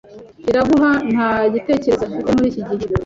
Iraguha 0.49 0.91
nta 1.11 1.29
gitekerezo 1.53 2.03
afite 2.03 2.29
muri 2.35 2.47
iki 2.51 2.61
gihe. 2.79 2.93